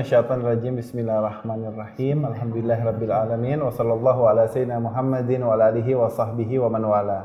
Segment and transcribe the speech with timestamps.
[0.00, 0.80] A'udzubillahiminasyaitonirrajim.
[0.80, 2.24] Bismillahirrahmanirrahim.
[2.24, 7.20] Alhamdulillahirabbil alamin wa sallallahu ala sayyidina Muhammadin wa ala alihi wa sahbihi wa man wala.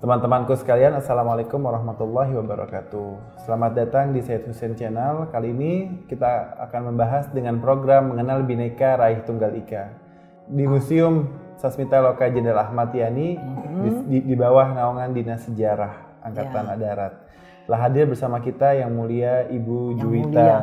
[0.00, 3.44] Teman-temanku sekalian, Assalamualaikum warahmatullahi wabarakatuh.
[3.44, 5.28] Selamat datang di Said Hussein Channel.
[5.28, 5.72] Kali ini
[6.08, 9.92] kita akan membahas dengan program Mengenal Bineka Raih Tunggal Ika.
[10.48, 11.28] Di Museum
[11.60, 13.36] Sasmita Loka Jenderal Ahmad Yani
[13.84, 16.76] di, di, di bawah naungan Dinas Sejarah Angkatan Ya.
[16.80, 17.12] Darat.
[17.68, 20.48] Telah hadir bersama kita yang mulia Ibu Yang Juwita.
[20.48, 20.58] mulia.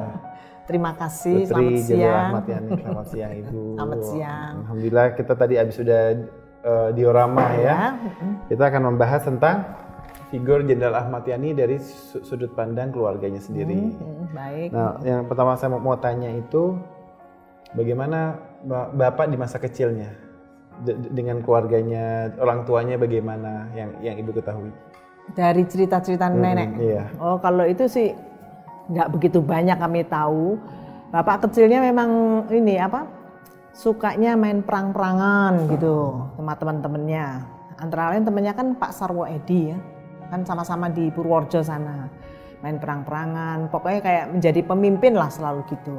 [0.69, 1.49] Terima kasih.
[1.49, 2.29] Putri Selamat siang.
[2.29, 2.69] Ahmad Yani.
[2.85, 3.61] Selamat siang Ibu.
[3.73, 4.53] Selamat siang.
[4.61, 6.01] Alhamdulillah kita tadi habis sudah
[6.61, 7.65] eh, diorama ya.
[7.65, 7.79] Ya.
[8.45, 9.65] Kita akan membahas tentang
[10.29, 13.97] figur Jenderal Ahmad Yani dari su- sudut pandang keluarganya sendiri.
[13.97, 14.69] Mm, baik.
[14.69, 16.77] Nah, yang pertama saya mau, mau tanya itu
[17.73, 20.13] bagaimana ba- Bapak di masa kecilnya
[20.85, 24.69] dengan keluarganya, orang tuanya bagaimana yang yang Ibu ketahui?
[25.33, 26.77] Dari cerita-cerita nenek.
[26.77, 27.03] Iya.
[27.17, 28.13] Oh, kalau itu sih
[28.89, 30.57] nggak begitu banyak kami tahu.
[31.09, 33.05] Bapak kecilnya memang ini apa?
[33.73, 37.25] Sukanya main perang-perangan gitu sama teman-temannya.
[37.79, 39.77] Antara lain temannya kan Pak Sarwo Edi ya.
[40.29, 42.09] Kan sama-sama di Purworejo sana.
[42.59, 45.95] Main perang-perangan, pokoknya kayak menjadi pemimpin lah selalu gitu.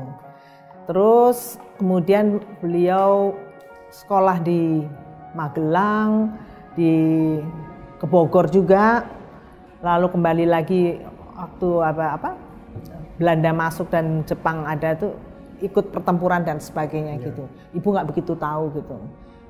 [0.84, 3.32] Terus kemudian beliau
[3.88, 4.84] sekolah di
[5.32, 6.36] Magelang,
[6.76, 6.92] di
[7.96, 9.08] ke Bogor juga,
[9.80, 11.00] lalu kembali lagi
[11.32, 12.30] waktu apa apa
[13.20, 15.12] Belanda masuk dan Jepang ada tuh
[15.60, 17.44] ikut pertempuran dan sebagainya gitu.
[17.76, 18.96] Ibu nggak begitu tahu gitu.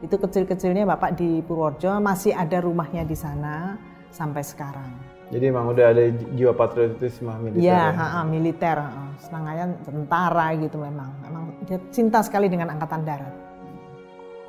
[0.00, 3.78] Itu kecil-kecilnya bapak di Purworejo masih ada rumahnya di sana
[4.10, 4.90] sampai sekarang.
[5.30, 7.62] Jadi emang udah ada ji- jiwa patriotisme militer.
[7.62, 7.94] Iya, ya?
[7.94, 9.14] ha-ha, militer, ha-ha.
[9.22, 11.10] senangannya tentara gitu memang.
[11.22, 13.34] Memang dia cinta sekali dengan angkatan darat.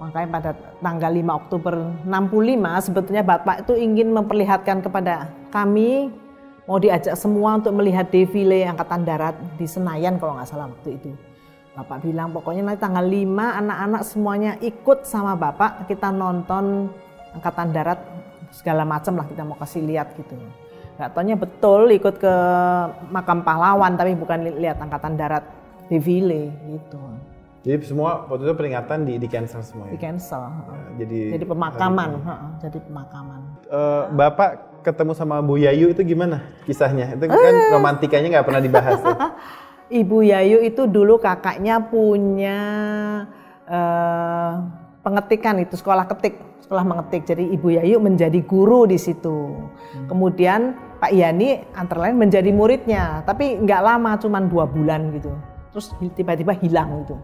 [0.02, 1.74] Makanya pada tanggal 5 Oktober
[2.10, 6.10] 65 sebetulnya Bapak itu ingin memperlihatkan kepada kami
[6.72, 11.12] mau diajak semua untuk melihat defile angkatan darat di Senayan kalau nggak salah waktu itu.
[11.76, 16.88] Bapak bilang pokoknya nanti tanggal 5 anak-anak semuanya ikut sama Bapak kita nonton
[17.36, 18.00] angkatan darat
[18.56, 20.40] segala macam lah kita mau kasih lihat gitu.
[20.96, 22.36] Gak taunya betul ikut ke
[23.12, 25.44] makam pahlawan tapi bukan li- lihat angkatan darat
[25.92, 27.00] defile gitu.
[27.68, 30.08] Jadi semua waktu itu peringatan di di cancel semua Di ya.
[30.08, 30.44] cancel.
[30.98, 33.40] Jadi Jadi pemakaman, ha-ha, jadi pemakaman.
[33.70, 37.14] Eh, Bapak ketemu sama Bu Yayu itu gimana kisahnya?
[37.16, 37.70] Itu kan Eh.
[37.74, 39.16] romantikanya nggak pernah dibahas ya.
[40.02, 42.60] Ibu Yayu itu dulu kakaknya punya
[43.68, 44.52] eh,
[45.04, 47.28] pengetikan itu sekolah ketik, sekolah mengetik.
[47.28, 49.68] Jadi Ibu Yayu menjadi guru di situ.
[50.08, 55.34] Kemudian Pak Yani antara lain menjadi muridnya, tapi nggak lama, cuma dua bulan gitu.
[55.76, 57.16] Terus tiba-tiba hilang gitu.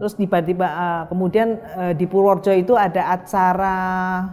[0.00, 1.48] Terus tiba-tiba eh, kemudian
[1.94, 3.76] di Purworejo itu ada acara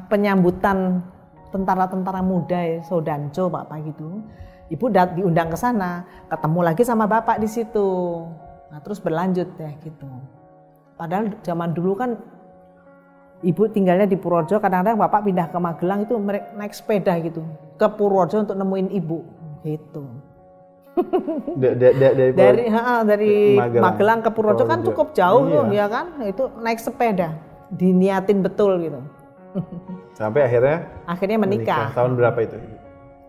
[0.09, 1.05] penyambutan
[1.49, 4.21] tentara-tentara muda ya, Sodanco Bapak gitu.
[4.67, 7.87] Ibu dat diundang ke sana, ketemu lagi sama Bapak di situ.
[8.67, 10.07] Nah, terus berlanjut ya gitu.
[10.93, 12.11] Padahal zaman dulu kan
[13.37, 16.17] Ibu tinggalnya di Purworejo, kadang-kadang Bapak pindah ke Magelang itu
[16.51, 17.45] naik sepeda gitu
[17.75, 19.17] ke Purworejo untuk nemuin Ibu
[19.61, 20.03] gitu.
[21.61, 23.85] Da- da- da- dari, Dari ha, dari Magelang.
[23.87, 24.19] Magelang.
[24.19, 25.85] ke Purworejo kan cukup jauh tuh Iya.
[25.85, 26.05] ya kan?
[26.25, 27.37] Itu naik sepeda,
[27.69, 28.99] diniatin betul gitu.
[30.17, 31.93] sampai akhirnya Akhirnya menikah.
[31.93, 32.57] Tahun berapa itu?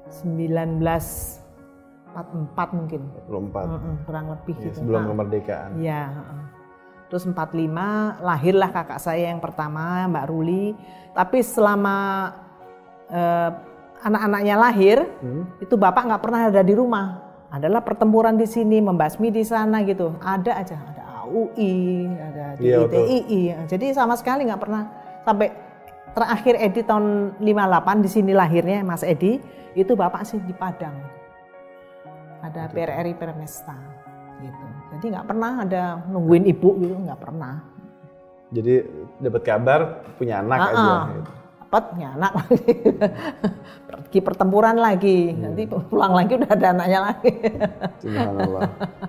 [0.09, 3.01] 1944 mungkin.
[3.29, 3.69] 24.
[3.69, 4.75] Mm-mm, kurang lebih Ya, gitu.
[4.81, 5.71] sebelum Nah, kemerdekaan.
[5.77, 6.03] Iya.
[6.11, 6.43] heeh.
[7.09, 10.75] Terus 45 lahirlah kakak saya yang pertama Mbak Ruli.
[11.13, 11.97] Tapi selama
[13.09, 13.51] eh,
[13.99, 15.43] anak-anaknya lahir Hmm.
[15.59, 17.25] itu bapak nggak pernah ada di rumah.
[17.49, 20.13] Adalah pertempuran di sini, membasmi di sana gitu.
[20.21, 22.93] Ada aja, ada AUI, ada di betul.
[22.93, 23.41] ITII.
[23.65, 24.83] Jadi sama sekali nggak pernah
[25.25, 25.49] sampai
[26.13, 29.39] terakhir Edi tahun 58 di sini lahirnya Mas Edi
[29.73, 30.95] itu bapak sih di Padang.
[32.39, 33.75] Ada PRRI Permesta
[34.39, 34.65] gitu.
[34.95, 37.55] Jadi nggak pernah ada nungguin ibu gitu, nggak pernah.
[38.49, 38.75] Jadi
[39.21, 39.81] dapat kabar
[40.17, 40.79] punya anak Ah, aja.
[40.81, 41.05] ah.
[41.11, 41.31] gitu.
[41.69, 42.73] Dapat punya anak lagi.
[43.93, 45.19] Pergi pertempuran lagi.
[45.35, 45.41] Iya.
[45.43, 47.33] Nanti pulang lagi udah ada anaknya lagi.
[48.01, 48.63] Subhanallah.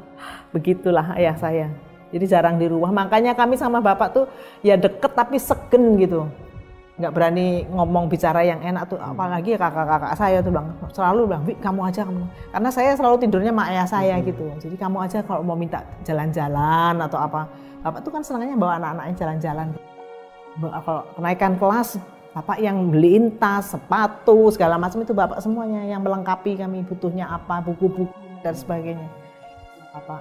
[0.54, 1.68] Begitulah ayah saya.
[2.10, 2.92] Jadi jarang di rumah.
[2.92, 4.26] Makanya kami sama bapak tuh
[4.60, 6.28] ya deket tapi segen gitu.
[7.00, 9.00] Nggak berani ngomong bicara yang enak tuh.
[9.00, 13.52] Apalagi kakak-kakak saya tuh bilang selalu bilang, "Wi, kamu aja kamu." Karena saya selalu tidurnya
[13.56, 14.44] sama ayah saya gitu.
[14.60, 17.48] Jadi kamu aja kalau mau minta jalan-jalan atau apa.
[17.80, 19.68] Bapak tuh kan senangnya bawa anak-anaknya jalan-jalan.
[20.60, 21.96] Kalau kenaikan kelas,
[22.36, 27.64] bapak yang beliin tas, sepatu, segala macam itu bapak semuanya yang melengkapi kami butuhnya apa,
[27.64, 28.12] buku-buku
[28.44, 29.08] dan sebagainya.
[29.96, 30.20] Bapak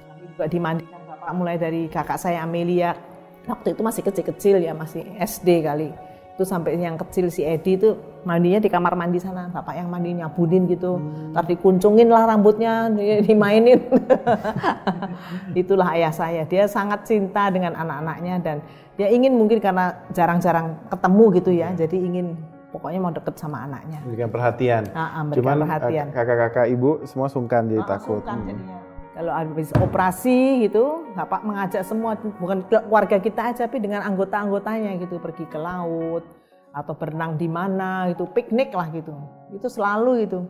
[0.00, 2.96] kami juga dimandikan bapak mulai dari kakak saya Amelia
[3.44, 5.88] waktu itu masih kecil-kecil ya masih SD kali
[6.30, 7.92] itu sampai yang kecil si Edi itu
[8.24, 11.32] mandinya di kamar mandi sana bapak yang mandi nyabunin gitu hmm.
[11.32, 13.76] ntar dikuncungin lah rambutnya di- dimainin
[15.60, 18.56] itulah ayah saya dia sangat cinta dengan anak-anaknya dan
[18.96, 22.36] dia ingin mungkin karena jarang-jarang ketemu gitu ya jadi ingin
[22.70, 24.82] pokoknya mau deket sama anaknya Memberikan perhatian.
[24.94, 26.06] Ah, ah, Cuman perhatian.
[26.06, 28.22] eh, kakak-kakak ibu semua sungkan jadi Ah, takut.
[28.22, 28.46] sungkan Hmm.
[28.46, 28.78] jadinya.
[29.20, 35.20] Kalau habis operasi gitu, Bapak mengajak semua bukan keluarga kita aja, tapi dengan anggota-anggotanya gitu
[35.20, 36.24] pergi ke laut
[36.72, 39.12] atau berenang di mana gitu, piknik lah gitu.
[39.52, 40.40] Itu selalu itu.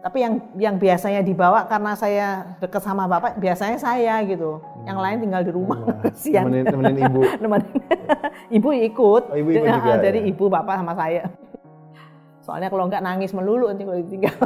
[0.00, 4.64] Tapi yang yang biasanya dibawa karena saya dekat sama Bapak, biasanya saya gitu.
[4.88, 5.78] Yang lain tinggal di rumah.
[6.08, 6.48] Kasihan.
[6.48, 7.20] Nemenin, nemenin ibu.
[7.44, 7.72] Nemenin.
[8.56, 9.22] ibu ikut.
[9.28, 10.32] Oh, ibu ikut Ah, juga, Jadi ya?
[10.32, 11.28] ibu, bapak sama saya.
[12.40, 14.36] Soalnya kalau enggak nangis melulu nanti kalau ditinggal.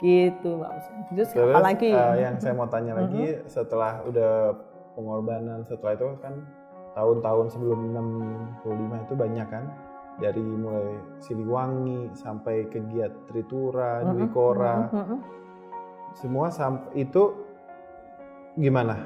[0.00, 0.70] Gitu, Mbak.
[1.12, 1.88] Terus, Terus apalagi?
[1.92, 4.52] eh, yang saya mau tanya lagi setelah udah
[4.96, 6.34] pengorbanan setelah itu kan
[6.96, 7.92] tahun-tahun sebelum
[8.64, 9.64] 65 itu banyak kan
[10.16, 14.88] dari mulai Siliwangi sampai ke Giat Tritura, Dwi Kora,
[16.16, 17.36] semua sampai itu
[18.56, 18.96] gimana?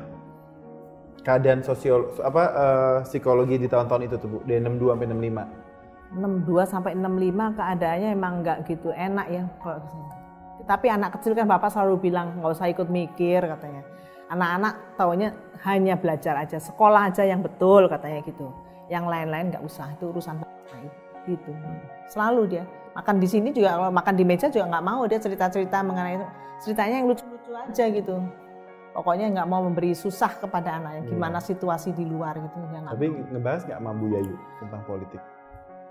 [1.21, 5.71] Keadaan sosial apa eh, psikologi di tahun-tahun itu tuh Bu, dari 62 sampai 65.
[6.11, 9.83] 62 sampai 65 keadaannya emang nggak gitu enak ya kalau.
[10.67, 13.83] Tapi anak kecil kan bapak selalu bilang nggak usah ikut mikir katanya.
[14.31, 15.35] Anak-anak taunya
[15.67, 18.51] hanya belajar aja, sekolah aja yang betul katanya gitu.
[18.87, 20.79] Yang lain-lain nggak usah itu urusan bapak
[21.27, 21.53] gitu.
[22.07, 22.65] Selalu dia
[22.95, 26.27] makan di sini juga kalau makan di meja juga nggak mau dia cerita-cerita mengenai itu.
[26.61, 28.15] Ceritanya yang lucu-lucu aja gitu.
[28.91, 31.07] Pokoknya nggak mau memberi susah kepada anaknya.
[31.11, 32.59] Gimana situasi di luar gitu.
[32.71, 35.23] Dia Tapi ngebahas nggak sama Bu Yayu tentang politik?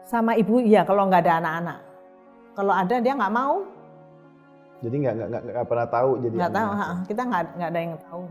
[0.09, 1.79] sama ibu iya kalau nggak ada anak-anak
[2.57, 3.61] kalau ada dia nggak mau
[4.79, 7.95] Jadi nggak nggak nggak pernah tahu jadi nggak tahu ha, kita nggak nggak ada yang
[7.99, 8.21] tahu.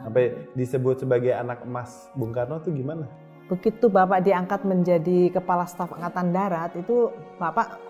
[0.00, 3.08] Sampai disebut sebagai anak emas Bung Karno tuh gimana?
[3.50, 7.82] begitu bapak diangkat menjadi kepala staf angkatan darat itu bapak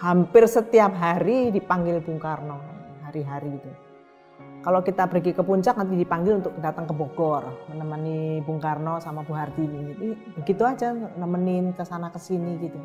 [0.00, 2.56] hampir setiap hari dipanggil Bung Karno
[3.04, 3.70] hari-hari itu
[4.64, 9.20] kalau kita pergi ke puncak nanti dipanggil untuk datang ke Bogor menemani Bung Karno sama
[9.20, 9.92] Bu Hartini.
[9.92, 10.08] Jadi
[10.40, 12.80] begitu aja nemenin ke sana ke sini gitu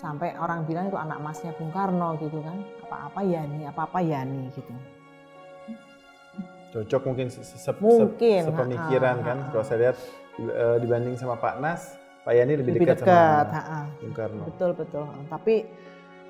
[0.00, 2.56] sampai orang bilang itu anak emasnya Bung Karno gitu kan
[2.88, 4.72] apa-apa ya nih apa-apa ya nih gitu
[6.70, 9.36] Cocok mungkin se- se- Mungkin, sepemikiran ha, kan.
[9.36, 9.50] ha, ha.
[9.50, 9.96] Kalau saya lihat
[10.38, 13.90] eh, dibanding sama Pak Nas, Pak Yani lebih, lebih dekat, dekat sama.
[13.98, 14.42] Bung Karno.
[14.46, 15.66] betul betul tapi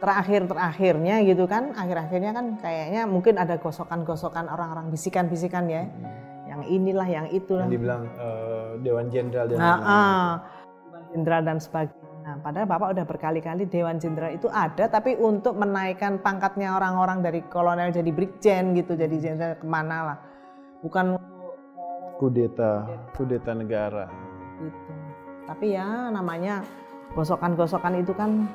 [0.00, 5.84] terakhir terakhirnya gitu kan akhir akhirnya kan kayaknya mungkin ada gosokan-gosokan orang-orang bisikan-bisikan ya
[6.48, 9.58] yang inilah yang itulah Yang dibilang eh, Dewan Jenderal dan
[11.12, 11.99] Jenderal dan sebagainya.
[12.30, 17.42] Nah, padahal Bapak udah berkali-kali Dewan Jenderal itu ada, tapi untuk menaikkan pangkatnya orang-orang dari
[17.42, 20.18] kolonel jadi brigjen gitu, jadi jenderal ke mana lah.
[20.78, 21.18] Bukan
[22.22, 22.86] kudeta,
[23.18, 24.06] kudeta negara.
[24.62, 24.90] gitu.
[25.42, 26.62] Tapi ya namanya
[27.18, 28.46] gosokan-gosokan itu kan,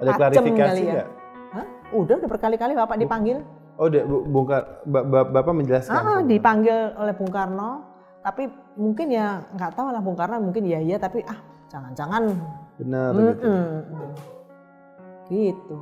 [0.00, 1.04] Ada klarifikasi ya.
[1.52, 1.66] Hah?
[1.92, 3.44] udah udah berkali-kali Bapak dipanggil.
[3.76, 5.92] Oh, udah, Bu- Bung Kar- Ba- Ba- Bapak menjelaskan.
[5.92, 7.84] Ah, dipanggil oleh Bung Karno,
[8.24, 8.48] tapi
[8.80, 12.32] mungkin ya nggak tahu lah Bung Karno mungkin ya iya, tapi ah jangan-jangan
[12.80, 13.48] Benar gitu.
[13.48, 14.10] Mm-mm.
[15.28, 15.78] Gitu.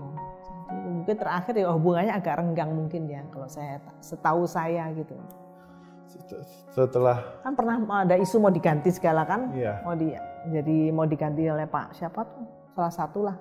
[0.66, 5.14] Jadi mungkin terakhir ya hubungannya agak renggang mungkin ya kalau saya setahu saya gitu.
[6.06, 6.42] Set-
[6.74, 9.54] Setelah Kan pernah ada isu mau diganti segala kan?
[9.54, 9.82] Iya.
[9.86, 10.10] Mau di
[10.50, 12.44] jadi mau diganti oleh Pak siapa tuh?
[12.74, 13.36] Salah satu lah.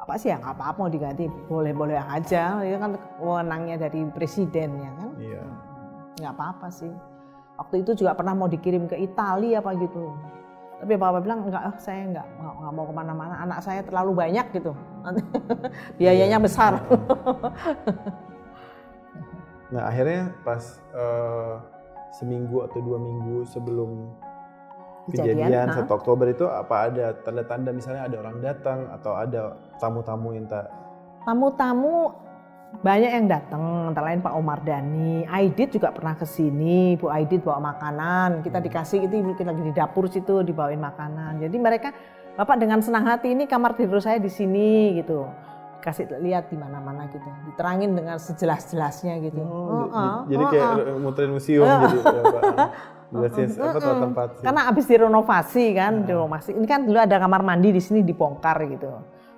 [0.00, 4.92] Apa sih ya nggak apa-apa mau diganti boleh-boleh aja itu kan wewenangnya dari presiden ya
[5.00, 5.42] kan iya.
[6.20, 6.92] nggak apa-apa sih
[7.56, 10.12] waktu itu juga pernah mau dikirim ke Italia apa gitu
[10.84, 13.34] tapi bapak bilang enggak ah, saya enggak nggak nggak mau ke mana-mana.
[13.40, 14.76] Anak saya terlalu banyak gitu.
[15.98, 16.84] Biayanya besar.
[19.72, 20.60] Nah akhirnya pas
[20.92, 21.54] eh,
[22.20, 24.12] seminggu atau dua minggu sebelum
[25.04, 25.84] Kejadian, kejadian, ha?
[25.84, 30.64] 1 Oktober itu apa ada tanda-tanda misalnya ada orang datang atau ada tamu-tamu yang tak
[31.28, 32.08] tamu-tamu
[32.80, 37.40] banyak yang datang antara lain Pak Omar Dani Aidit juga pernah ke sini Bu Aidit
[37.40, 41.94] bawa makanan kita dikasih itu kita lagi di dapur situ dibawain makanan jadi mereka
[42.34, 45.28] Bapak dengan senang hati ini kamar tidur saya di sini gitu
[45.78, 50.96] kasih lihat di mana-mana gitu diterangin dengan sejelas-jelasnya gitu Oh, Heeh, j- jadi kayak heeh.
[50.96, 52.42] muterin museum jadi ya, Pak.
[53.14, 54.42] Jelasin apa tuh tempat sih.
[54.42, 56.50] Karena habis direnovasi kan, direnovasi.
[56.50, 58.90] Ini kan dulu ada kamar mandi di sini dibongkar gitu.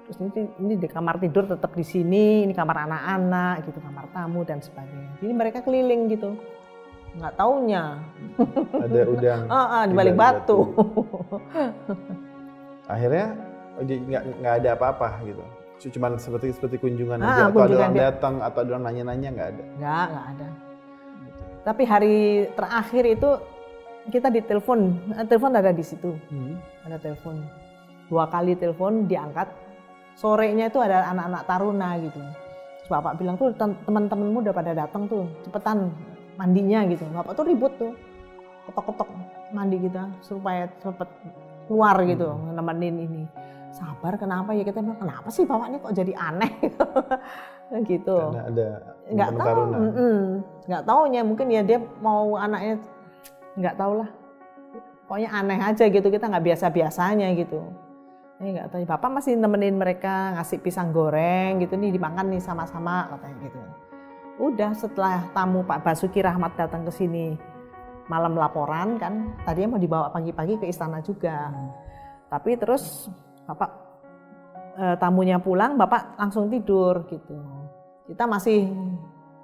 [0.06, 0.30] Terus ini,
[0.62, 5.18] ini di kamar tidur tetap di sini, ini kamar anak-anak gitu, kamar tamu dan sebagainya.
[5.18, 6.38] Jadi mereka keliling gitu.
[7.18, 7.98] Nggak taunya.
[8.76, 10.58] ada udang Ah, ah, di balik balik batu.
[12.86, 13.34] akhirnya
[13.82, 15.42] nggak nggak ada apa-apa gitu
[15.76, 19.48] cuman seperti seperti kunjungan Ah, aja atau ada orang datang atau ada orang nanya-nanya nggak
[19.52, 20.48] ada Nggak, nggak ada.
[21.66, 22.16] Tapi hari
[22.54, 23.30] terakhir itu
[24.06, 24.78] kita ditelepon,
[25.26, 26.54] telepon ada di situ, hmm.
[26.86, 27.42] ada telepon.
[28.06, 29.50] Dua kali telepon diangkat.
[30.16, 32.20] Sorenya itu ada anak-anak taruna gitu.
[32.80, 35.92] Terus bapak bilang tuh teman-temanmu udah pada datang tuh, cepetan
[36.40, 37.04] mandinya gitu.
[37.12, 37.92] Bapak tuh ribut tuh,
[38.68, 39.08] ketok-ketok
[39.52, 41.08] mandi kita supaya cepet
[41.68, 42.56] keluar gitu, hmm.
[42.56, 43.22] nemenin ini.
[43.76, 46.52] Sabar kenapa ya kita bilang kenapa sih bapak ini kok jadi aneh
[47.92, 48.16] gitu.
[48.32, 48.68] Karena ada
[49.12, 49.60] nggak tahu,
[50.64, 52.80] nggak taunya mungkin ya dia mau anaknya
[53.56, 54.08] nggak tahu lah
[55.08, 57.62] pokoknya aneh aja gitu kita nggak biasa biasanya gitu
[58.40, 63.08] ini nggak tahu bapak masih nemenin mereka ngasih pisang goreng gitu nih dimakan nih sama-sama
[63.16, 63.60] katanya gitu
[64.36, 67.32] udah setelah tamu Pak Basuki Rahmat datang ke sini
[68.12, 71.68] malam laporan kan tadinya mau dibawa pagi-pagi ke istana juga hmm.
[72.28, 73.08] tapi terus
[73.48, 73.70] bapak
[74.76, 77.40] e, tamunya pulang bapak langsung tidur gitu
[78.04, 78.68] kita masih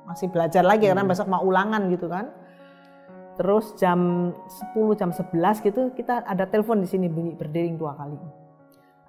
[0.05, 0.93] masih belajar lagi hmm.
[0.93, 2.29] karena besok mau ulangan gitu kan
[3.33, 4.29] Terus jam
[4.77, 8.42] 10 jam 11 gitu kita ada telepon di sini bunyi berdering dua kali.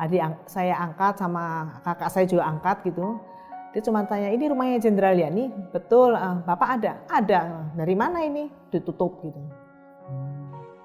[0.03, 3.17] Adik saya angkat sama kakak saya juga angkat gitu.
[3.74, 5.50] Dia cuma tanya, ini rumahnya Jenderal Yani?
[5.74, 7.01] Betul, uh, Bapak ada?
[7.10, 7.74] Ada.
[7.74, 8.45] Dari mana ini?
[8.69, 9.41] Ditutup gitu.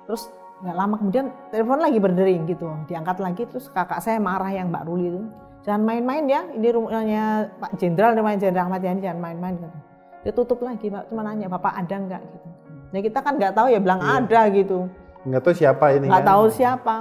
[0.09, 0.33] Terus
[0.65, 2.65] nggak lama kemudian telepon lagi berdering gitu.
[2.89, 5.21] Diangkat lagi terus kakak saya marah yang Mbak Ruli itu.
[5.69, 9.55] Jangan main-main ya, ini rumahnya Pak Jenderal, rumahnya Jenderal Ahmad Yani, jangan main-main.
[9.61, 9.79] Gitu.
[10.25, 11.13] Dia tutup lagi, Pak.
[11.13, 12.49] Cuma nanya, Bapak ada nggak gitu.
[12.89, 14.17] Nah kita kan nggak tahu ya bilang iya.
[14.17, 14.89] ada gitu.
[15.29, 16.07] Nggak tahu siapa ini.
[16.09, 16.31] Nggak kan?
[16.33, 16.95] tahu siapa.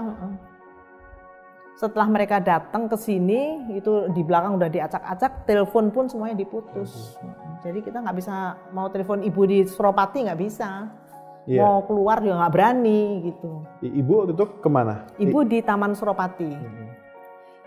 [1.78, 7.22] Setelah mereka datang ke sini, itu di belakang udah diacak-acak, telepon pun semuanya diputus.
[7.62, 10.90] Jadi kita nggak bisa mau telepon ibu di Suropati nggak bisa.
[11.46, 11.62] Yeah.
[11.62, 13.62] Mau keluar juga nggak berani gitu.
[13.86, 15.06] Ibu waktu itu ke mana?
[15.22, 16.50] Ibu di Taman Suropati.
[16.50, 16.90] Hmm.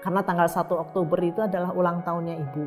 [0.03, 2.67] Karena tanggal 1 Oktober itu adalah ulang tahunnya ibu.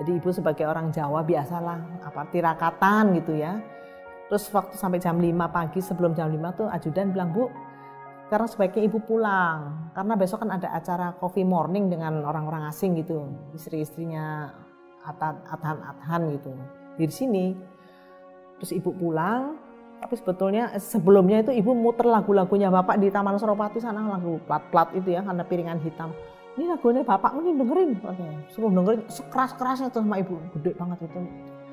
[0.00, 3.60] Jadi ibu sebagai orang Jawa biasalah apa tirakatan gitu ya
[4.32, 7.52] Terus waktu sampai jam 5 pagi sebelum jam 5 tuh ajudan bilang, Bu,
[8.32, 9.92] sekarang sebaiknya ibu pulang.
[9.92, 13.28] Karena besok kan ada acara coffee morning dengan orang-orang asing gitu.
[13.52, 14.48] Istri-istrinya
[15.04, 16.56] Athan-Athan gitu.
[16.96, 17.52] Di sini.
[18.56, 19.60] Terus ibu pulang,
[20.00, 25.12] tapi sebetulnya sebelumnya itu ibu muter lagu-lagunya bapak di Taman Suropati sana lagu plat-plat itu
[25.12, 26.14] ya karena piringan hitam
[26.54, 27.90] ini lagunya bapak ini dengerin
[28.50, 31.20] suruh dengerin sekeras kerasnya tuh sama ibu gede banget itu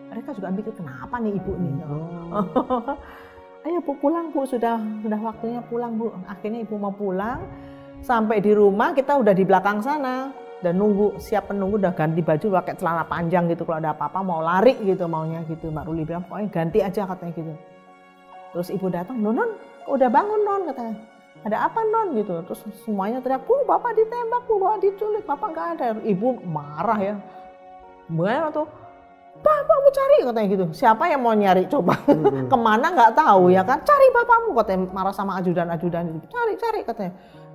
[0.10, 2.98] mereka juga mikir kenapa nih ibu nih oh.
[3.68, 4.46] ayo bu pulang bu.
[4.48, 6.14] Sudah sudah waktunya pulang bu.
[6.28, 7.44] Akhirnya ibu mau pulang.
[8.00, 10.32] Sampai di rumah kita udah di belakang sana.
[10.60, 13.64] Dan nunggu siap penunggu udah ganti baju pakai celana panjang gitu.
[13.64, 15.72] Kalau ada apa-apa mau lari gitu maunya gitu.
[15.72, 17.54] Mbak Ruli bilang pokoknya ganti aja katanya gitu.
[18.50, 19.56] Terus ibu datang non
[19.88, 20.62] udah bangun non?
[20.68, 20.96] katanya.
[21.48, 22.08] Ada apa non?
[22.20, 22.44] gitu.
[22.44, 25.88] Terus semuanya teriak bu bapak ditembak bu bapak diculik bapak nggak ada.
[26.04, 27.16] Ibu marah ya.
[28.12, 28.68] Gimana tuh
[29.40, 30.66] bapakmu cari katanya gitu.
[30.76, 31.66] Siapa yang mau nyari?
[31.72, 31.96] Coba.
[32.06, 32.48] Hmm.
[32.52, 32.88] ke mana?
[32.92, 33.80] Nggak tahu ya kan?
[33.82, 34.86] Cari bapakmu katanya.
[34.92, 36.28] Marah sama ajudan-ajudan itu.
[36.30, 37.14] Cari cari katanya.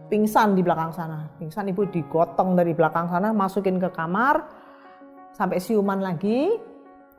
[0.08, 1.28] Pingsan di belakang sana.
[1.40, 4.44] Pingsan ibu digotong dari belakang sana masukin ke kamar.
[5.36, 6.56] Sampai siuman lagi.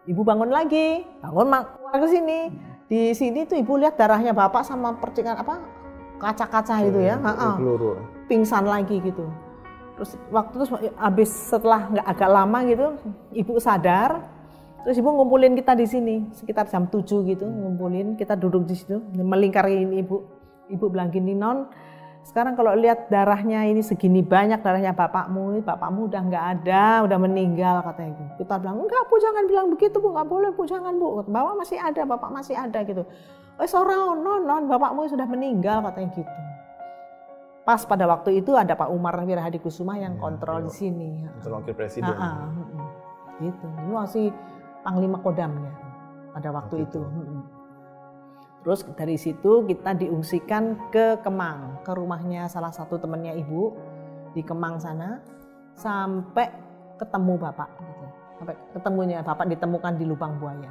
[0.06, 1.06] Ibu bangun lagi.
[1.22, 2.40] Bangun keluar ke sini.
[2.86, 5.58] Di sini tuh ibu lihat darahnya bapak sama percikan apa
[6.22, 7.18] kaca-kaca itu ya.
[8.30, 9.26] Pingsan lagi gitu.
[9.96, 12.86] Terus waktu terus habis setelah nggak agak lama gitu
[13.32, 14.35] ibu sadar
[14.86, 19.02] Terus ibu ngumpulin kita di sini sekitar jam 7 gitu ngumpulin kita duduk di situ
[19.18, 20.22] melingkari ini ibu.
[20.66, 21.70] Ibu bilang gini non,
[22.26, 27.86] sekarang kalau lihat darahnya ini segini banyak darahnya bapakmu, bapakmu udah nggak ada, udah meninggal
[27.86, 28.24] katanya ibu.
[28.46, 31.22] Kita bilang enggak bu jangan bilang begitu bu, nggak boleh bu jangan bu.
[31.30, 33.06] Bapak masih ada, bapak masih ada gitu.
[33.58, 36.34] Eh seorang non non bapakmu sudah meninggal katanya gitu.
[37.66, 41.10] Pas pada waktu itu ada Pak Umar Wirahadi Kusuma yang iya, kontrol ya, di sini.
[41.26, 42.14] Kontrol wakil presiden.
[42.14, 42.54] Nah,
[43.42, 43.66] gitu.
[43.66, 44.26] Ini masih
[44.86, 45.74] panglima kodamnya
[46.38, 47.02] pada waktu itu.
[48.62, 53.74] Terus dari situ kita diungsikan ke Kemang, ke rumahnya salah satu temannya ibu
[54.38, 55.22] di Kemang sana,
[55.74, 56.50] sampai
[57.02, 57.70] ketemu bapak.
[57.82, 58.06] Gitu.
[58.42, 60.70] Sampai ketemunya bapak ditemukan di lubang buaya.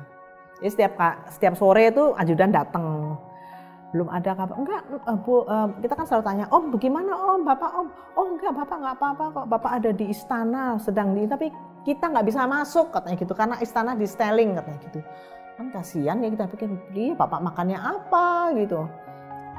[0.62, 0.94] Jadi setiap
[1.30, 3.18] setiap sore itu ajudan datang
[3.94, 7.71] belum ada kabar enggak uh, bu uh, kita kan selalu tanya om bagaimana om bapak
[7.78, 7.87] om
[8.18, 11.47] oh enggak bapak enggak apa-apa kok bapak ada di istana sedang di tapi
[11.85, 13.35] kita nggak bisa masuk katanya gitu.
[13.37, 15.00] Karena istana di styling katanya gitu.
[15.55, 18.50] Kan kasihan ya kita pikir iya bapak makannya apa?
[18.59, 18.88] gitu.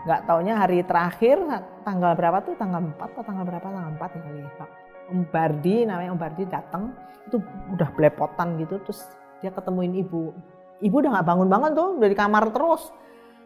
[0.05, 1.37] Nggak taunya hari terakhir
[1.81, 2.53] tanggal berapa tuh?
[2.59, 3.63] Tanggal 4 atau tanggal berapa?
[3.63, 4.69] Tanggal 4 ya kali ya Pak.
[5.05, 6.83] Om Bardi namanya Om Bardi datang
[7.25, 7.37] itu
[7.73, 8.81] udah belepotan gitu.
[8.85, 9.01] Terus
[9.41, 10.33] dia ketemuin ibu.
[10.81, 12.93] Ibu udah nggak bangun-bangun tuh dari kamar terus.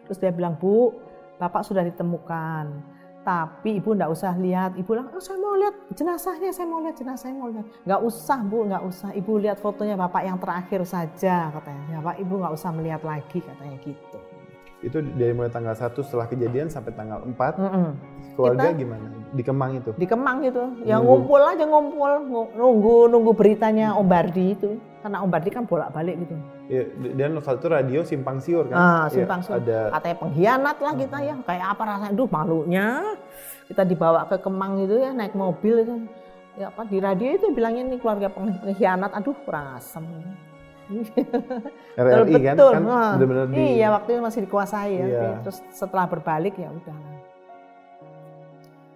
[0.09, 0.89] Terus dia bilang, Bu,
[1.37, 2.98] Bapak sudah ditemukan.
[3.29, 4.73] Tapi ibu nggak usah lihat.
[4.73, 7.65] Ibu bilang, oh, saya mau lihat jenazahnya, saya mau lihat jenazahnya, mau lihat.
[7.85, 9.09] Nggak usah bu, nggak usah.
[9.13, 11.83] Ibu lihat fotonya bapak yang terakhir saja katanya.
[11.87, 14.17] Ya pak, ibu nggak usah melihat lagi katanya gitu.
[14.79, 17.87] itu dari mulai tanggal 1 setelah kejadian sampai tanggal 4 Mm-mm.
[18.31, 21.19] keluarga Kita- gimana di Kemang itu Di Kemang itu, ya Nunggu.
[21.19, 24.79] ngumpul aja ngumpul, ngu- nunggu nunggu beritanya Om Bardi itu.
[25.03, 26.31] Karena Om Bardi kan bolak-balik gitu.
[26.69, 26.81] Ya,
[27.13, 29.57] dan waktu itu radio simpang siur kan Ah, Ya, simpang siur.
[29.57, 31.35] ada Katanya pengkhianat lah kita ya.
[31.41, 32.13] Kayak apa rasanya?
[32.13, 32.87] Duh malunya.
[33.65, 35.95] Kita dibawa ke Kemang itu ya naik mobil itu.
[36.55, 39.11] Ya apa di radio itu bilangnya ini keluarga peng- pengkhianat.
[39.13, 40.05] Aduh kurang asem.
[41.95, 42.71] RRI kan betul.
[42.71, 45.05] kan Nah, benar-benar di Iya waktu itu masih dikuasai ya.
[45.05, 45.29] Iya.
[45.43, 46.97] Terus setelah berbalik ya udah.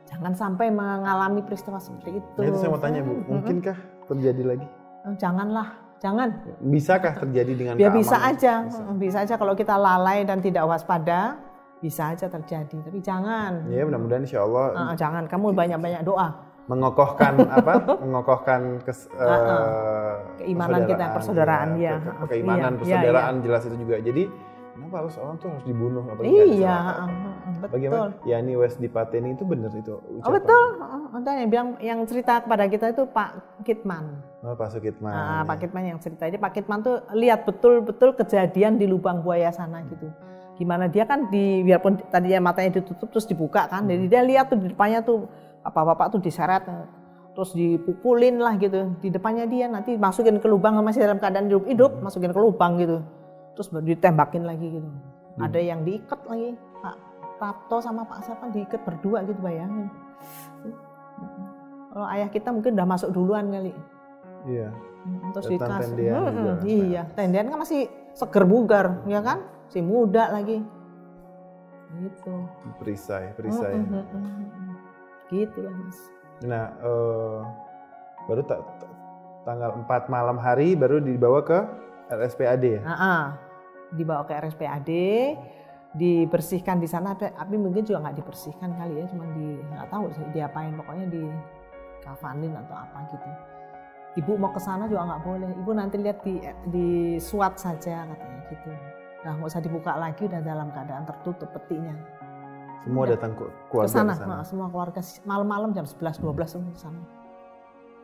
[0.05, 2.29] Jangan sampai mengalami peristiwa seperti itu.
[2.35, 3.25] Nah, itu saya mau tanya bu Mm-mm.
[3.27, 4.67] mungkinkah terjadi lagi
[5.15, 5.67] Janganlah,
[6.03, 6.29] jangan.
[6.59, 8.83] bisakah terjadi dengan Biar bisa aja, Bisa.
[8.93, 9.17] bisa.
[9.21, 11.39] aja kalau kita lalai dan tidak waspada,
[11.79, 12.75] bisa aja terjadi.
[12.77, 15.23] Tapi jangan, ya mudah-mudahan insya Allah Ah, jangan.
[15.25, 16.51] Kamu banyak-banyak doa.
[16.63, 19.27] mengokohkan apa mengokohkan kes, ah.
[19.27, 21.99] eh, Keimanan kita, persaudaraan, ya.
[21.99, 24.23] ke- ke- keimanan Iya, persaudaraan jelas itu juga jadi
[24.93, 26.77] kenapa harus orang tuh harus dibunuh apalagi Iya,
[27.57, 27.71] betul.
[27.73, 31.67] bagaimana Yani West di Pateni itu benar itu Oh ucapan betul, Ah, ada yang bilang
[31.81, 33.29] yang cerita kepada kita itu Pak
[33.65, 34.05] Kitman.
[34.45, 35.49] oh, Pak Sukitman Ah, ya.
[35.49, 36.29] Pak Kitman yang cerita.
[36.29, 40.13] Jadi Pak Kitman tuh lihat betul-betul kejadian di lubang buaya sana gitu.
[40.53, 43.89] Gimana dia kan di biarpun tadinya matanya ditutup terus dibuka kan.
[43.89, 45.25] Jadi dia lihat tuh di depannya tuh
[45.65, 46.61] bapak-bapak tuh diseret
[47.33, 51.65] terus dipukulin lah gitu di depannya dia nanti masukin ke lubang masih dalam keadaan hidup
[51.65, 53.01] hidup masukin ke lubang gitu
[53.53, 54.89] terus baru ditembakin lagi gitu.
[55.35, 56.53] Ada yang diikat lagi.
[56.79, 56.95] Pak
[57.35, 59.89] Prapto sama Pak siapa diikat berdua gitu bayangin.
[61.89, 63.73] Kalau ayah kita mungkin udah masuk duluan kali.
[64.43, 64.69] Iya.
[65.03, 66.53] Hmm, terus dikasih tendean Hmm, juga.
[66.55, 67.81] hmm, iya tendean kan masih
[68.13, 69.43] seger bugar ya kan?
[69.67, 70.63] Si muda lagi.
[71.93, 72.33] Gitu.
[72.79, 73.73] Perisai perisai.
[73.73, 74.73] Hmm, hmm, hmm, hmm, hmm.
[75.29, 75.99] gitu lah mas.
[76.41, 77.39] Nah eh,
[78.25, 78.93] baru ta- ta-
[79.43, 81.59] tanggal 4 malam hari baru dibawa ke
[82.09, 83.23] RSPAD ya Ah, ah.
[83.93, 84.89] Dibawa ke RSPAD
[85.93, 90.25] dibersihkan di sana tapi mungkin juga nggak dibersihkan kali ya cuma di nggak tahu sih
[90.33, 91.23] diapain pokoknya di
[92.01, 93.29] kafanin atau apa gitu.
[94.13, 96.87] Ibu mau ke sana juga nggak boleh ibu nanti lihat di di
[97.21, 98.69] SWAT saja katanya gitu.
[99.21, 101.93] Nah nggak usah dibuka lagi udah dalam keadaan tertutup petinya.
[102.83, 104.43] Semua datang ke ke keluarga sana ke sana.
[104.43, 107.01] semua keluarga malam-malam jam 11 12 semua ke sana.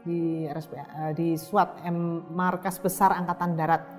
[0.05, 3.98] Di RSPA eh, di SWAT M markas besar angkatan darat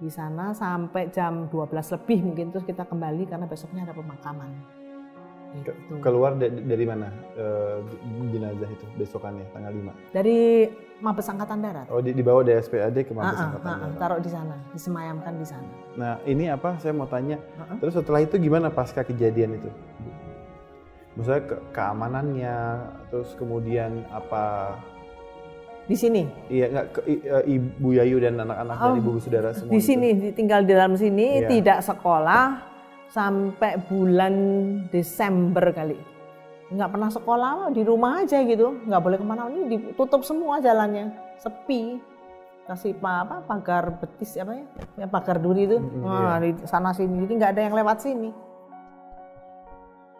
[0.00, 4.48] di sana sampai jam 12 lebih mungkin terus kita kembali karena besoknya ada pemakaman
[5.52, 5.70] gitu.
[6.00, 7.78] keluar da- dari mana eh,
[8.26, 10.64] jenazah itu besokannya tanggal 5 dari
[10.98, 13.80] Mabes Angkatan Darat oh di- dibawa dari SPAD ke Ah, Mabes ah, Angkatan ah, ah,
[13.82, 13.98] Darat.
[13.98, 16.78] taruh di sana disemayamkan di sana Nah ini apa?
[16.78, 17.36] Saya mau tanya.
[17.58, 17.76] Ah, ah.
[17.76, 19.68] Terus setelah itu gimana pasca kejadian itu?
[21.12, 22.56] Misalnya ke keamanannya,
[23.10, 24.78] terus kemudian apa?
[25.90, 26.22] Di sini?
[26.46, 27.18] Iya nggak ke eh,
[27.50, 29.74] Ibu Yayu dan anak-anak dan Oh, ibu saudara semua.
[29.74, 29.86] di itu?
[29.90, 31.48] sini di- tinggal di dalam sini Iya.
[31.50, 32.44] tidak sekolah
[33.10, 34.34] sampai bulan
[34.88, 35.98] Desember kali.
[36.70, 38.86] Nggak pernah sekolah di rumah aja gitu.
[38.86, 41.10] Nggak boleh ke mana ini ditutup semua jalannya.
[41.36, 41.98] Sepi.
[42.62, 45.74] Kasih pa- apa pagar betis apa ya, ya pagar duri itu.
[45.74, 47.18] Mm-mm, Nah, di sana sini.
[47.20, 48.30] Jadi nggak ada yang lewat sini.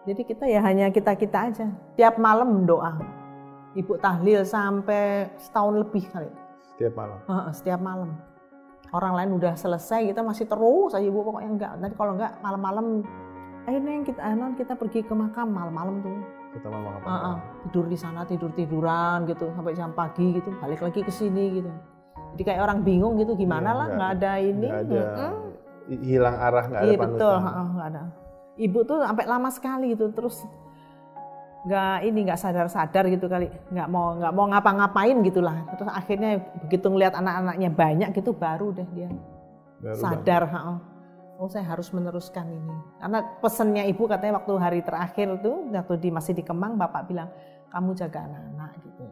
[0.01, 1.67] Jadi kita ya hanya kita kita aja.
[1.95, 3.20] Tiap malam doa
[3.73, 6.29] ibu tahlil sampai setahun lebih kali
[6.71, 7.17] Setiap malam.
[7.51, 8.09] Setiap malam.
[8.89, 11.71] Orang lain udah selesai, kita masih terus aja ibu pokoknya enggak.
[11.77, 13.05] Nanti kalau enggak malam-malam,
[13.63, 16.11] ayo neng kita, ayo, Non, kita pergi ke makam malam-malam tuh.
[16.51, 17.05] Kita malam apa?
[17.05, 21.61] Heeh, tidur di sana tidur tiduran gitu sampai jam pagi gitu, balik lagi ke sini
[21.61, 21.71] gitu.
[22.33, 24.67] Jadi kayak orang bingung gitu gimana Iya, lah nggak- ada ini.
[24.67, 25.03] Ada
[25.85, 27.15] hi- hilang arah, nggak ada Iya panutan.
[27.15, 27.35] betul,
[27.71, 28.01] nggak ada.
[28.57, 30.35] Ibu tuh sampai lama sekali gitu terus
[31.61, 33.47] nggak ini nggak sadar-sadar gitu kali.
[33.69, 35.55] Nggak mau nggak mau ngapa-ngapain gitulah.
[35.77, 39.09] Terus akhirnya begitu ngelihat anak-anaknya banyak gitu baru deh dia
[39.81, 40.77] Baru sadar heeh.
[41.41, 42.75] oh saya harus meneruskan ini.
[43.01, 47.29] Karena pesennya ibu katanya waktu hari terakhir tuh waktu di masih di Kemang bapak bilang
[47.73, 49.03] kamu jaga anak-anak gitu.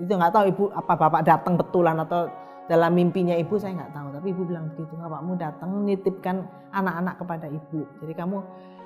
[0.00, 2.28] Itu nggak tahu ibu apa bapak datang betulan atau
[2.72, 4.08] dalam mimpinya ibu saya nggak tahu.
[4.16, 6.36] Tapi ibu bilang begitu bapakmu datang nitipkan
[6.72, 7.84] anak-anak kepada ibu.
[8.00, 8.38] Jadi kamu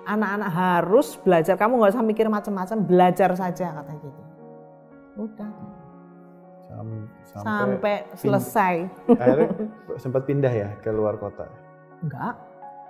[0.07, 4.23] anak-anak harus belajar kamu nggak usah mikir macam-macam belajar saja katanya gitu
[5.19, 5.51] udah
[6.67, 8.75] Sam- sampai, sampai selesai
[9.11, 9.49] akhirnya
[10.03, 11.47] sempat pindah ya ke luar kota.
[11.99, 12.35] enggak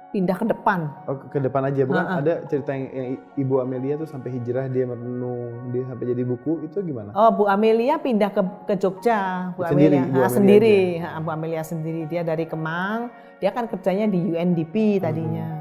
[0.09, 2.19] pindah ke depan Oh, ke- depan aja bukan Heeh.
[2.19, 6.65] ada cerita yang, yang Ibu Amelia tuh sampai hijrah dia merenung dia sampai jadi buku
[6.65, 7.13] itu gimana?
[7.13, 9.51] Oh, Bu Amelia pindah ke ke Jogja.
[9.53, 10.79] Bu Sendiri, Amelia, Bu Ah, Amelia sendiri.
[10.97, 12.01] Ha, Bu Amelia sendiri.
[12.07, 13.11] Dia dari Kemang.
[13.37, 15.47] Dia kan kerjanya di UNDP tadinya.
[15.49, 15.56] Hmm.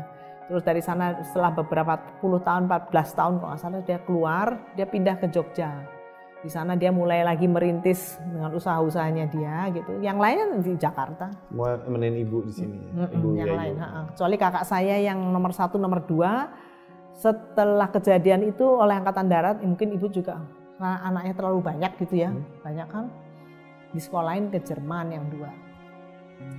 [0.46, 4.86] Terus dari sana setelah beberapa puluh tahun, 14 tahun kalau nggak salah dia keluar, dia
[4.86, 5.74] pindah ke Jogja.
[6.40, 9.98] Di sana dia mulai lagi merintis dengan usaha-usahanya dia gitu.
[9.98, 11.34] Yang lainnya di Jakarta.
[11.50, 12.78] Mau nemenin ibu di sini.
[12.78, 13.10] ya?
[13.10, 13.58] Mm-mm, Ibu yang Yayu.
[13.58, 13.76] lain.
[13.82, 14.02] ha-ha.
[14.14, 16.54] Kecuali kakak saya yang nomor satu, nomor dua.
[17.16, 20.38] Setelah kejadian itu oleh Angkatan Darat, mungkin ibu juga
[20.76, 22.44] karena anaknya terlalu banyak gitu ya, Hmm.
[22.62, 23.06] banyak kan.
[23.90, 25.50] Di sekolahin ke Jerman yang dua,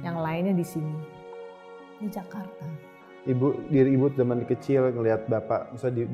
[0.01, 0.97] yang lainnya di sini
[2.01, 2.65] di Jakarta.
[3.27, 6.07] Ibu diri ibu zaman kecil ngelihat bapak bisa di,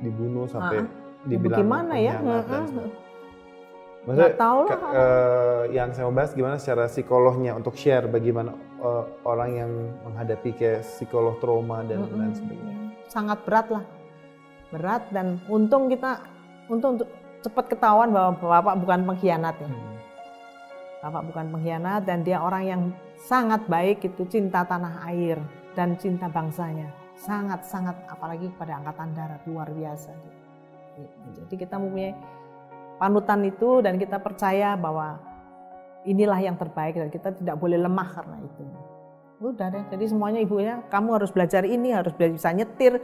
[0.00, 0.84] dibunuh sampai
[1.18, 2.14] Ya, dibilang Bagaimana ya?
[2.20, 2.86] Maksudnya,
[4.08, 4.78] Nggak tahu lah.
[4.94, 9.70] eh, yang saya mau bahas gimana secara psikolognya untuk share bagaimana eh, orang yang
[10.02, 12.16] menghadapi kayak psikolog trauma dan Mm-mm.
[12.16, 12.76] lain sebagainya.
[13.08, 13.84] sangat berat lah
[14.68, 16.20] berat dan untung kita
[16.68, 17.08] untung untuk
[17.40, 19.68] cepat ketahuan bahwa bapak bukan pengkhianat ya
[20.98, 22.82] bapak bukan pengkhianat dan dia orang yang
[23.18, 25.36] sangat baik itu cinta tanah air
[25.78, 30.10] dan cinta bangsanya sangat sangat apalagi kepada angkatan darat luar biasa
[30.98, 31.14] gitu.
[31.46, 32.18] jadi kita mempunyai
[32.98, 35.22] panutan itu dan kita percaya bahwa
[36.02, 38.62] inilah yang terbaik dan kita tidak boleh lemah karena itu.
[39.38, 42.98] Udah deh jadi semuanya ibunya kamu harus belajar ini harus belajar bisa nyetir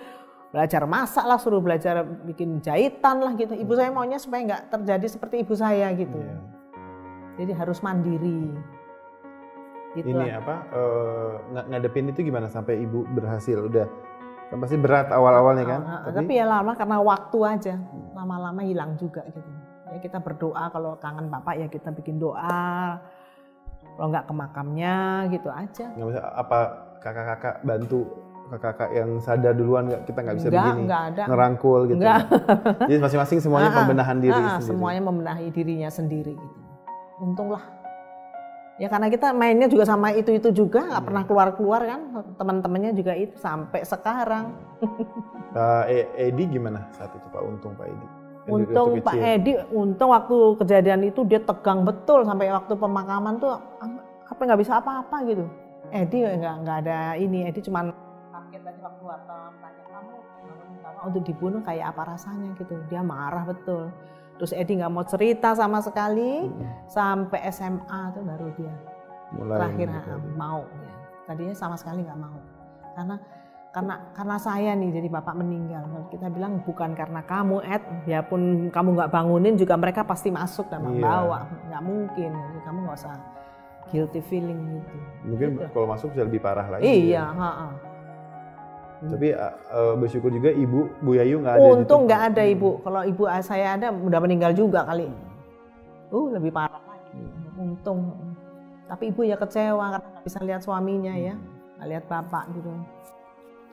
[0.50, 3.54] belajar masak lah suruh belajar bikin jahitan lah gitu.
[3.54, 6.18] Ibu saya maunya supaya nggak terjadi seperti ibu saya gitu.
[6.18, 6.37] Iya.
[7.34, 8.54] jadi harus mandiri
[9.94, 10.54] gitu Ini apa
[11.48, 13.87] ng- ngadepin itu gimana sampai ibu berhasil udah
[14.44, 17.74] kan pasti berat awal-awalnya kan Ah, ah, tapi ya lama karena waktu aja
[18.12, 19.40] lama-lama hilang juga gitu
[19.87, 22.98] ya kita berdoa kalau kangen bapak ya kita bikin doa
[23.92, 24.96] kalau nggak ke makamnya
[25.28, 26.59] gitu aja nggak bisa apa
[26.98, 28.02] kakak-kakak bantu
[28.44, 31.22] kakak-kakak yang sadar duluan nggak kita nggak bisa Nggak, begini nggak ada.
[31.24, 32.20] ngerangkul gitu Nggak.
[32.85, 33.78] jadi masing-masing semuanya Ah, ah.
[33.80, 36.59] pembenahan diri Ah, sendiri semuanya membenahi dirinya sendiri gitu.
[37.16, 37.62] Untunglah.
[38.74, 41.08] Ya karena kita mainnya juga sama itu-itu juga, nggak Hmm.
[41.08, 42.00] pernah keluar-keluar kan.
[42.34, 44.50] Teman-temannya juga itu sampai sekarang.
[45.54, 48.06] Pak E- Edi gimana saat itu Pak Untung Pak Edi
[48.44, 49.14] Untung Pak.
[49.14, 53.56] Edi, untung waktu kejadian itu dia tegang betul sampai waktu pemakaman tuh
[54.26, 55.46] apa nggak bisa apa-apa gitu.
[55.88, 59.04] Edi nggak nggak ada ini, Edi cuma kaget aja waktu
[59.62, 60.12] tanya kamu
[61.06, 62.74] untuk dibunuh kayak apa rasanya gitu.
[62.90, 63.88] Dia marah betul.
[64.35, 66.51] Terus Edi nggak mau cerita sama sekali
[66.87, 68.75] sampai SMA tuh baru dia
[69.33, 70.11] mulai terakhir gitu.
[70.35, 70.92] mau ya.
[71.25, 72.38] Tadinya sama sekali nggak mau
[72.94, 73.16] karena
[73.70, 78.88] karena karena saya nih jadi bapak meninggal kita bilang bukan karena kamu Ed biarpun kamu
[78.94, 80.87] nggak bangunin juga mereka pasti masuk dan Iya.
[80.87, 83.14] membawa nggak mungkin jadi kamu nggak usah
[83.90, 84.94] guilty feeling gitu
[85.27, 85.66] mungkin Gitu.
[85.70, 87.35] kalau masuk bisa lebih parah lagi iya ya.
[87.35, 87.66] ha, ha.
[89.10, 92.70] Tapi uh, uh, bersyukur juga ibu Bu Yayu nggak ada untung nggak ada ibu.
[92.80, 95.08] Kalau ibu saya ada udah meninggal juga kali.
[96.14, 97.24] Uh lebih parah lagi.
[97.58, 98.14] Untung.
[98.88, 101.34] Tapi ibu ya kecewa karena nggak bisa lihat suaminya ya.
[101.80, 102.70] Nggak lihat bapak gitu.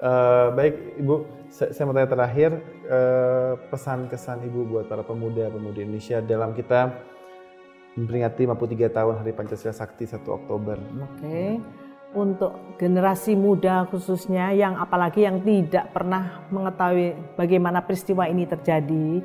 [0.02, 1.16] Eh, baik Ibu,
[1.54, 2.58] saya, saya mau tanya terakhir
[2.90, 6.90] eh, pesan kesan Ibu buat para pemuda-pemudi Indonesia dalam kita
[7.94, 10.82] memperingati 53 tahun Hari Pancasila Sakti 1 Oktober.
[11.06, 11.62] Oke.
[12.12, 19.24] Untuk generasi muda khususnya yang apalagi yang tidak pernah mengetahui bagaimana peristiwa ini terjadi,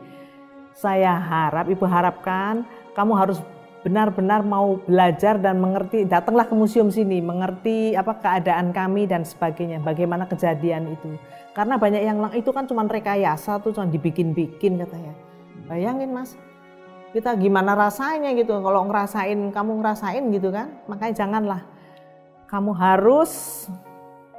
[0.71, 2.63] saya harap, Ibu harapkan
[2.95, 3.43] kamu harus
[3.83, 9.83] benar-benar mau belajar dan mengerti, datanglah ke museum sini, mengerti apa keadaan kami dan sebagainya,
[9.83, 11.19] bagaimana kejadian itu.
[11.55, 15.15] Karena banyak yang itu kan cuma rekayasa tuh cuma dibikin-bikin katanya.
[15.67, 16.39] Bayangin Mas,
[17.17, 21.61] kita gimana rasanya gitu kalau ngerasain kamu ngerasain gitu kan makanya janganlah
[22.47, 23.67] kamu harus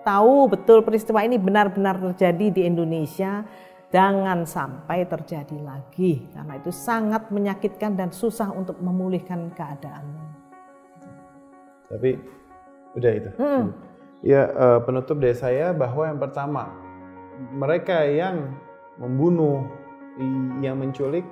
[0.08, 3.44] tahu betul peristiwa ini benar-benar terjadi di Indonesia
[3.92, 10.26] jangan sampai terjadi lagi karena itu sangat menyakitkan dan susah untuk memulihkan keadaanmu
[11.88, 12.20] Tapi
[13.00, 13.30] udah itu.
[13.40, 13.72] Hmm.
[14.20, 16.68] Ya eh, penutup dari saya bahwa yang pertama
[17.54, 18.58] mereka yang
[18.98, 19.64] membunuh,
[20.60, 21.24] yang menculik,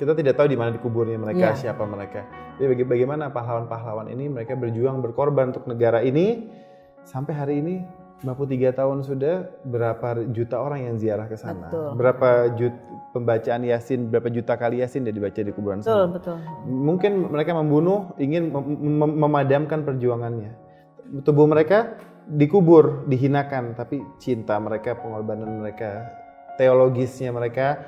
[0.00, 1.60] kita tidak tahu di mana dikuburnya mereka, Iya.
[1.68, 2.24] siapa mereka.
[2.56, 6.48] Jadi baga- bagaimana pahlawan-pahlawan ini mereka berjuang berkorban untuk negara ini
[7.04, 7.74] sampai hari ini
[8.20, 11.68] 53 tahun sudah berapa juta orang yang ziarah ke sana.
[11.68, 11.88] Betul.
[11.96, 12.72] Berapa jut
[13.12, 16.12] pembacaan Yasin, berapa juta kali Yasin dia dibaca di kuburan betul sana.
[16.12, 20.52] betul Mungkin mereka membunuh ingin mem- mem- memadamkan perjuangannya.
[21.20, 26.06] Tubuh mereka dikubur, dihinakan, tapi cinta mereka, pengorbanan mereka,
[26.54, 27.80] teologisnya mereka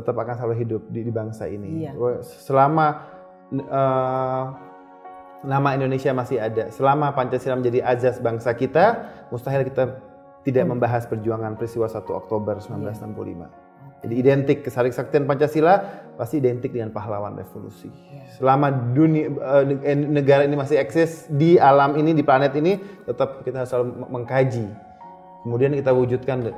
[0.00, 1.84] tetap akan selalu hidup di, di bangsa ini.
[1.84, 1.92] Iya.
[2.22, 2.86] Selama
[3.52, 4.44] eh,
[5.44, 10.02] nama Indonesia masih ada, selama Pancasila menjadi azas bangsa kita, mustahil kita
[10.46, 13.68] tidak membahas perjuangan peristiwa 1 Oktober 1965.
[13.98, 17.90] Jadi identik kesarik saktian Pancasila pasti identik dengan pahlawan revolusi.
[18.38, 19.26] Selama dunia
[19.82, 24.06] eh, negara ini masih eksis di alam ini di planet ini tetap kita harus selalu
[24.06, 24.87] mengkaji
[25.48, 26.52] kemudian kita wujudkan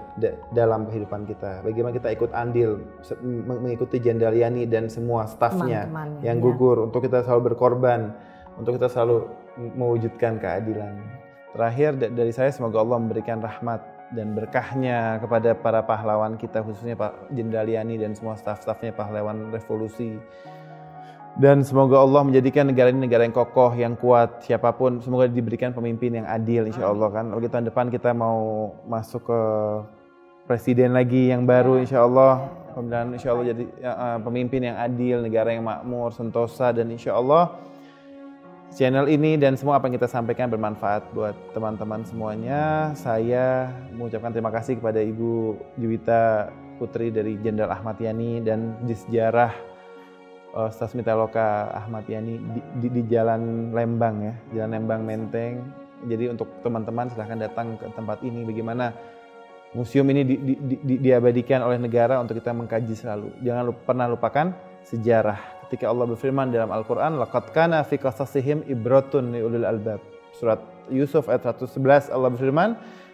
[0.50, 1.62] dalam kehidupan kita.
[1.62, 2.82] Bagaimana kita ikut andil
[3.46, 5.86] mengikuti Jenderal Yani dan semua stafnya
[6.26, 6.42] yang ya.
[6.42, 8.10] gugur untuk kita selalu berkorban,
[8.58, 9.30] untuk kita selalu
[9.78, 10.98] mewujudkan keadilan.
[11.54, 13.78] Terakhir dari saya semoga Allah memberikan rahmat
[14.10, 20.18] dan berkahnya kepada para pahlawan kita khususnya Pak Jenderal Yani dan semua staf-stafnya pahlawan revolusi
[21.40, 25.00] dan semoga Allah menjadikan negara ini negara yang kokoh, yang kuat, siapa pun.
[25.00, 27.32] Semoga diberikan pemimpin yang adil, insya Allah kan.
[27.32, 29.40] Lagi tahun depan kita mau masuk ke
[30.44, 32.44] presiden lagi yang baru, insya Allah.
[32.76, 37.56] Kemudian insya Allah jadi uh, pemimpin yang adil, negara yang makmur, sentosa, dan insya Allah
[38.70, 42.92] channel ini dan semua apa yang kita sampaikan bermanfaat buat teman-teman semuanya.
[42.94, 49.69] Saya mengucapkan terima kasih kepada Ibu Juwita Putri dari Jenderal Ahmad Yani dan di sejarah
[50.54, 55.62] eh, Stas Mitaloka Ahmad Yani di, di, di Jalan Lembang ya, Jalan Lembang Menteng.
[56.00, 58.40] Jadi untuk teman-teman silahkan datang ke tempat ini.
[58.48, 58.96] Bagaimana
[59.76, 63.28] museum ini di, di, di, diabadikan oleh negara untuk kita mengkaji selalu.
[63.44, 64.46] Jangan lupa, pernah lupakan
[64.88, 65.38] sejarah.
[65.68, 70.02] Ketika Allah berfirman dalam Al-Quran, Laqad kana fi qasasihim ibratun ulil albab.
[70.34, 70.58] Surat
[70.90, 72.70] Yusuf ayat 111 Allah berfirman,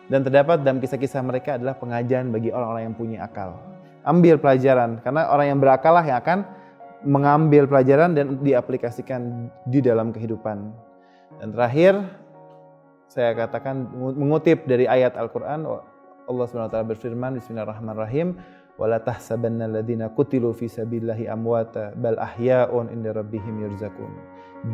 [0.06, 3.60] dan terdapat dalam kisah-kisah mereka adalah pengajaran bagi orang-orang yang punya akal.
[4.06, 6.46] Ambil pelajaran, karena orang yang berakal lah yang akan
[7.01, 10.69] mengambil pelajaran dan diaplikasikan di dalam kehidupan.
[11.41, 11.93] Dan terakhir,
[13.09, 15.65] saya katakan mengutip dari ayat Al-Quran,
[16.29, 18.37] Allah SWT berfirman, Bismillahirrahmanirrahim,
[18.81, 24.13] وَلَا تَحْسَبَنَّ الَّذِينَ قُتِلُوا فِي سَبِيلِ اللَّهِ أَمْوَاتًا بَلْ أَحْيَاءٌ إِنَّ رَبِّهِمْ يُرْزَقُونَ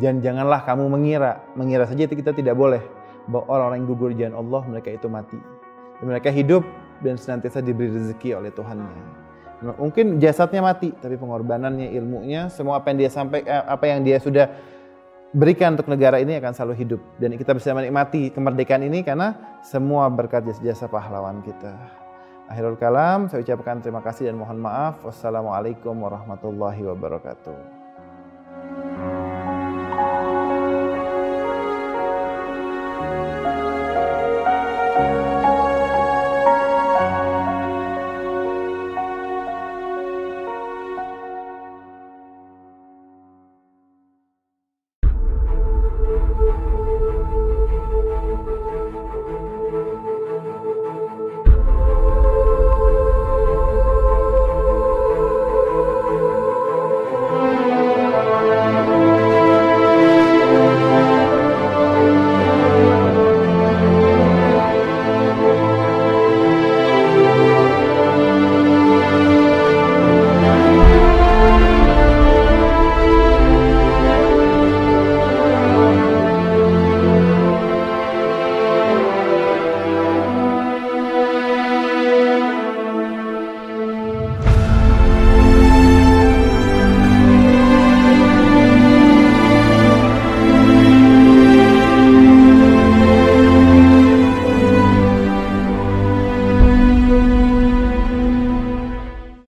[0.00, 2.80] Dan janganlah kamu mengira, mengira saja kita tidak boleh
[3.28, 5.40] bahwa orang-orang yang gugur jalan Allah mereka itu mati.
[6.00, 6.64] Mereka hidup
[7.04, 9.21] dan senantiasa diberi rezeki oleh Tuhannya.
[9.63, 14.19] Mungkin jasadnya mati, tapi pengorbanannya, ilmunya, semua apa yang dia sampai, eh, apa yang dia
[14.19, 14.51] sudah
[15.33, 17.01] berikan untuk negara ini akan selalu hidup.
[17.17, 21.73] Dan kita bisa menikmati kemerdekaan ini karena semua berkat jasa-jasa pahlawan kita.
[22.51, 25.01] Akhirul kalam, saya ucapkan terima kasih dan mohon maaf.
[25.01, 27.82] Wassalamualaikum warahmatullahi wabarakatuh.